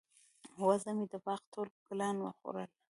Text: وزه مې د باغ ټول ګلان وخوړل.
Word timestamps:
وزه 0.67 0.91
مې 0.97 1.05
د 1.11 1.15
باغ 1.25 1.41
ټول 1.53 1.67
ګلان 1.87 2.15
وخوړل. 2.21 2.69